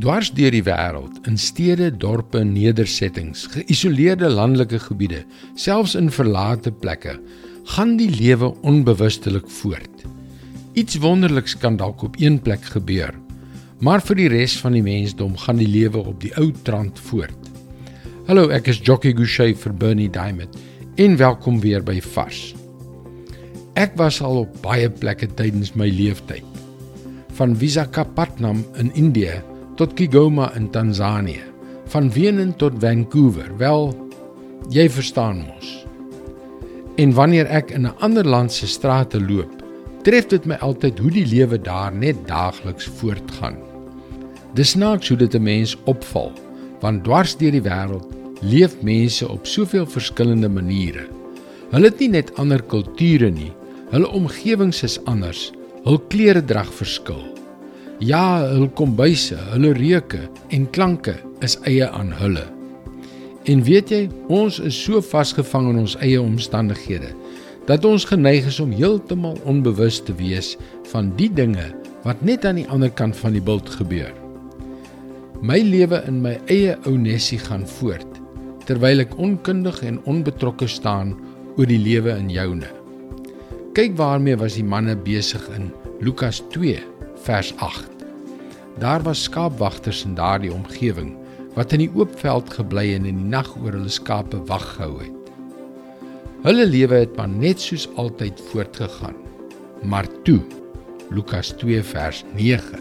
Dwars 0.00 0.30
deur 0.32 0.54
die 0.54 0.62
wêreld, 0.64 1.18
in 1.28 1.34
stede, 1.36 1.90
dorpe 1.92 2.40
nedersettings, 2.46 3.42
geïsoleerde 3.52 4.30
landelike 4.32 4.78
gebiede, 4.86 5.18
selfs 5.60 5.92
in 5.98 6.08
verlate 6.14 6.70
plekke, 6.72 7.18
gaan 7.74 7.98
die 7.98 8.08
lewe 8.08 8.48
onbewustelik 8.64 9.50
voort. 9.58 10.06
Iets 10.78 10.96
wonderliks 11.02 11.56
kan 11.60 11.76
dalk 11.76 12.06
op 12.06 12.16
een 12.22 12.38
plek 12.40 12.64
gebeur, 12.72 13.12
maar 13.84 14.00
vir 14.06 14.22
die 14.22 14.30
res 14.32 14.54
van 14.62 14.78
die 14.78 14.84
mensdom 14.86 15.34
gaan 15.42 15.60
die 15.60 15.68
lewe 15.68 16.00
op 16.00 16.16
die 16.24 16.32
ou 16.40 16.48
trant 16.64 16.96
voort. 17.10 17.52
Hallo, 18.30 18.48
ek 18.56 18.72
is 18.72 18.80
Jockey 18.80 19.12
Gouchee 19.12 19.52
vir 19.52 19.76
Bernie 19.76 20.08
Diamond 20.08 20.56
en 20.96 21.20
welkom 21.20 21.60
weer 21.60 21.84
by 21.84 21.98
Vars. 22.14 22.54
Ek 23.76 23.92
was 24.00 24.22
al 24.24 24.46
op 24.46 24.56
baie 24.64 24.88
plekke 24.88 25.28
tydens 25.36 25.74
my 25.76 25.92
lewenstyd. 25.92 26.46
Van 27.36 27.52
Visakhapatnam 27.56 28.64
in 28.80 28.92
Indië 28.96 29.40
tot 29.80 29.94
Kigoma 29.96 30.50
in 30.58 30.66
Tansanië, 30.68 31.40
van 31.88 32.10
Wenen 32.12 32.56
tot 32.56 32.72
Vancouver. 32.78 33.48
Wel, 33.56 33.86
jy 34.68 34.84
verstaan 34.92 35.38
mos. 35.46 35.70
En 37.00 37.14
wanneer 37.16 37.48
ek 37.48 37.72
in 37.72 37.86
'n 37.88 37.96
ander 38.04 38.26
land 38.28 38.52
se 38.52 38.66
strate 38.66 39.20
loop, 39.20 39.64
tref 40.02 40.26
dit 40.26 40.44
my 40.44 40.54
altyd 40.60 40.98
hoe 40.98 41.10
die 41.10 41.26
lewe 41.26 41.60
daar 41.60 41.92
net 41.92 42.16
daagliks 42.26 42.90
voortgaan. 43.00 43.56
Dis 44.54 44.70
snaaks 44.70 45.08
hoe 45.08 45.16
dit 45.16 45.34
'n 45.34 45.42
mens 45.42 45.76
opval, 45.84 46.32
want 46.80 47.04
dwars 47.04 47.36
deur 47.36 47.52
die 47.52 47.62
wêreld 47.62 48.06
leef 48.40 48.82
mense 48.82 49.28
op 49.28 49.46
soveel 49.46 49.86
verskillende 49.86 50.48
maniere. 50.48 51.08
Hulle 51.70 51.84
het 51.84 51.98
nie 51.98 52.08
net 52.08 52.36
ander 52.36 52.62
kulture 52.62 53.30
nie, 53.30 53.52
hulle 53.90 54.08
omgewings 54.08 54.82
is 54.82 55.04
anders, 55.04 55.52
hul 55.84 55.98
kleredrag 55.98 56.72
verskil. 56.72 57.39
Ja, 58.00 58.46
hul 58.48 58.70
kombuise, 58.72 59.36
hulle 59.52 59.74
reuke 59.76 60.22
en 60.56 60.62
klanke 60.72 61.18
is 61.44 61.58
eie 61.68 61.84
aan 61.84 62.14
hulle. 62.16 62.46
En 63.44 63.60
weet 63.66 63.92
jy, 63.92 63.98
ons 64.32 64.56
is 64.64 64.78
so 64.86 65.02
vasgevang 65.04 65.68
in 65.74 65.82
ons 65.82 65.98
eie 66.00 66.20
omstandighede 66.20 67.10
dat 67.68 67.84
ons 67.84 68.06
geneig 68.08 68.48
is 68.48 68.56
om 68.64 68.72
heeltemal 68.72 69.36
onbewus 69.44 69.98
te 70.06 70.14
wees 70.16 70.54
van 70.94 71.12
die 71.20 71.28
dinge 71.28 71.66
wat 72.06 72.24
net 72.24 72.48
aan 72.48 72.62
die 72.62 72.64
ander 72.72 72.88
kant 72.88 73.20
van 73.20 73.36
die 73.36 73.44
bult 73.44 73.68
gebeur. 73.76 74.16
My 75.44 75.60
lewe 75.60 76.00
in 76.08 76.22
my 76.24 76.38
eie 76.48 76.78
ou 76.88 76.96
nesie 76.96 77.38
gaan 77.44 77.68
voort 77.76 78.08
terwyl 78.64 79.04
ek 79.04 79.12
onkundig 79.20 79.84
en 79.84 80.00
onbetrokke 80.08 80.70
staan 80.72 81.12
oor 81.58 81.68
die 81.68 81.82
lewe 81.84 82.16
in 82.16 82.32
joune. 82.32 82.72
Kyk 83.76 83.92
waarmee 84.00 84.40
was 84.40 84.56
die 84.56 84.64
manne 84.64 84.96
besig 84.96 85.44
in 85.52 85.68
Lukas 86.00 86.40
2 86.56 86.80
vers 87.28 87.52
8. 87.60 87.89
Daar 88.78 89.02
was 89.02 89.22
skaapwagters 89.22 90.04
in 90.04 90.14
daardie 90.14 90.52
omgewing 90.52 91.16
wat 91.54 91.72
in 91.72 91.82
die 91.82 91.90
oop 91.94 92.12
veld 92.20 92.52
gebly 92.54 92.94
en 92.94 93.08
in 93.08 93.16
die 93.18 93.30
nag 93.32 93.48
oor 93.58 93.74
hulle 93.74 93.90
skape 93.90 94.38
wag 94.46 94.66
gehou 94.76 95.00
het. 95.00 95.16
Hulle 96.44 96.66
lewe 96.66 97.02
het 97.02 97.16
maar 97.16 97.28
net 97.28 97.60
soos 97.60 97.88
altyd 98.00 98.40
voortgegaan. 98.50 99.16
Maar 99.82 100.06
toe 100.24 100.40
Lukas 101.10 101.50
2 101.58 101.82
vers 101.82 102.24
9 102.36 102.78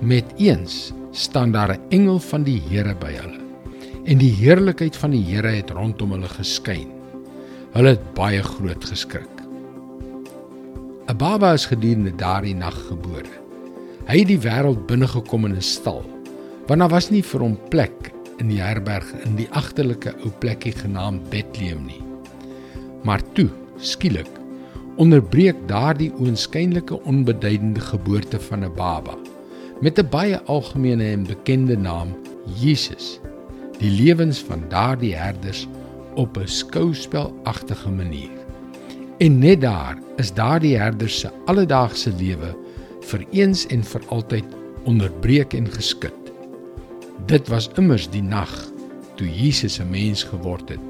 met 0.00 0.24
eens 0.36 0.92
staan 1.10 1.52
daar 1.52 1.72
'n 1.72 1.80
engel 1.88 2.18
van 2.18 2.42
die 2.42 2.60
Here 2.68 2.94
by 2.94 3.12
hulle 3.12 3.40
en 4.04 4.18
die 4.18 4.30
heerlikheid 4.30 4.96
van 4.96 5.10
die 5.10 5.24
Here 5.24 5.48
het 5.48 5.70
rondom 5.70 6.10
hulle 6.10 6.28
geskyn. 6.28 6.86
Hulle 7.72 7.88
het 7.88 8.14
baie 8.14 8.42
groot 8.42 8.84
geskrik. 8.84 9.34
'n 11.08 11.16
Baba 11.16 11.52
is 11.52 11.66
gedurende 11.66 12.14
daardie 12.14 12.54
nag 12.54 12.86
gebore. 12.86 13.45
Hy 14.06 14.20
het 14.20 14.28
die 14.30 14.38
wêreld 14.38 14.84
binne 14.86 15.08
gekom 15.10 15.48
in 15.48 15.56
'n 15.56 15.62
stal, 15.62 16.04
want 16.68 16.80
daar 16.80 16.92
was 16.94 17.10
nie 17.10 17.22
vir 17.22 17.40
hom 17.40 17.58
plek 17.70 18.12
in 18.38 18.48
die 18.48 18.60
herberg 18.62 19.06
in 19.24 19.34
die 19.36 19.48
agterlike 19.50 20.12
ou 20.22 20.30
plekkie 20.30 20.72
genaamd 20.72 21.30
Bethlehem 21.30 21.86
nie. 21.86 22.02
Maar 23.02 23.22
toe, 23.34 23.48
skielik, 23.78 24.30
onderbreek 24.96 25.56
daardie 25.66 26.12
oënskynlike 26.20 27.02
onbeduidende 27.02 27.80
geboorte 27.80 28.38
van 28.40 28.64
'n 28.64 28.74
baba 28.76 29.16
met 29.80 29.98
'n 29.98 30.08
baie 30.08 30.38
algemene 30.46 31.10
en 31.12 31.26
bekende 31.26 31.76
naam, 31.76 32.14
Jesus, 32.54 33.20
die 33.78 33.90
lewens 33.90 34.38
van 34.38 34.62
daardie 34.68 35.16
herders 35.16 35.66
op 36.14 36.38
'n 36.38 36.46
skouspelagtige 36.46 37.90
manier. 37.90 38.30
En 39.18 39.38
net 39.38 39.60
daar 39.60 39.98
is 40.16 40.32
daardie 40.32 40.76
herders 40.78 41.18
se 41.20 41.30
alledaagse 41.44 42.12
lewe 42.18 42.54
vir 43.10 43.24
eens 43.30 43.66
en 43.74 43.84
vir 43.84 44.06
altyd 44.14 44.56
onderbreek 44.86 45.54
en 45.54 45.68
geskit. 45.70 46.32
Dit 47.30 47.48
was 47.48 47.70
immers 47.80 48.08
die 48.10 48.22
nag 48.22 48.52
toe 49.16 49.28
Jesus 49.28 49.78
'n 49.80 49.90
mens 49.90 50.22
geword 50.22 50.68
het 50.68 50.86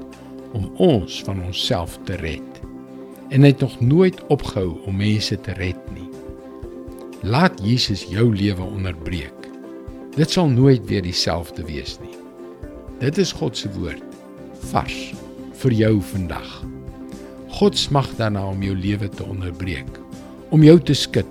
om 0.53 0.71
ons 0.77 1.21
van 1.23 1.43
onsself 1.43 1.99
te 2.03 2.15
red. 2.15 2.61
En 3.29 3.41
hy 3.41 3.47
het 3.47 3.59
nog 3.59 3.79
nooit 3.79 4.27
opgehou 4.27 4.77
om 4.85 4.95
mense 4.95 5.41
te 5.41 5.51
red 5.51 5.79
nie. 5.93 6.09
Laat 7.21 7.59
Jesus 7.63 8.05
jou 8.09 8.35
lewe 8.35 8.61
onderbreek. 8.61 9.49
Dit 10.15 10.31
sal 10.31 10.49
nooit 10.49 10.85
weer 10.85 11.01
dieselfde 11.01 11.63
wees 11.63 11.99
nie. 11.99 12.15
Dit 12.99 13.17
is 13.17 13.31
God 13.31 13.57
se 13.57 13.69
woord 13.73 14.03
vars 14.71 15.13
vir 15.53 15.71
jou 15.71 16.01
vandag. 16.01 16.63
God 17.47 17.77
smag 17.77 18.09
daarna 18.15 18.45
om 18.49 18.63
jou 18.63 18.75
lewe 18.75 19.09
te 19.09 19.23
onderbreek, 19.23 19.99
om 20.49 20.63
jou 20.63 20.79
te 20.79 20.93
skud, 20.93 21.27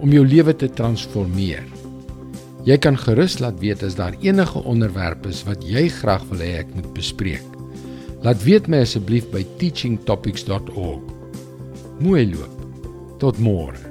om 0.00 0.12
jou 0.12 0.24
lewe 0.26 0.54
te 0.56 0.68
transformeer. 0.70 1.64
Jy 2.68 2.76
kan 2.84 2.98
gerus 3.00 3.38
laat 3.40 3.60
weet 3.62 3.82
as 3.86 3.96
daar 3.98 4.16
enige 4.20 4.60
onderwerpe 4.68 5.30
is 5.32 5.44
wat 5.48 5.64
jy 5.64 5.86
graag 6.00 6.24
wil 6.30 6.42
hê 6.44 6.58
ek 6.60 6.74
moet 6.76 6.90
bespreek. 6.96 7.46
Laat 8.26 8.42
weet 8.44 8.66
my 8.68 8.82
asseblief 8.84 9.28
by 9.32 9.44
teachingtopics.org. 9.60 11.14
Mooi 12.02 12.26
loop. 12.30 12.54
Tot 13.22 13.38
môre. 13.42 13.87